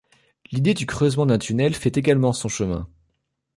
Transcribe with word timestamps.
L'idée 0.51 0.73
du 0.73 0.87
creusement 0.87 1.27
d'un 1.27 1.37
tunnel 1.37 1.75
fait 1.75 1.95
également 1.95 2.33
son 2.33 2.49
chemin. 2.49 2.89